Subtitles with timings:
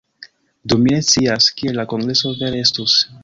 [0.69, 2.97] Do mi ne scias, kiel la kongreso vere estus.